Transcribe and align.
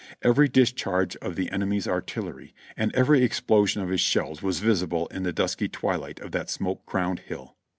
Every 0.23 0.47
discharge 0.47 1.15
of 1.17 1.35
the 1.35 1.51
enemy's 1.51 1.87
artillery 1.87 2.55
and 2.75 2.91
every 2.95 3.21
explosion 3.21 3.83
of 3.83 3.89
his 3.89 4.01
shells 4.01 4.41
was 4.41 4.59
visible 4.59 5.05
in 5.09 5.21
the 5.21 5.31
dusky 5.31 5.67
twilight 5.69 6.19
of 6.21 6.31
that 6.31 6.49
smoke 6.49 6.87
crowned 6.87 7.19
hill. 7.19 7.55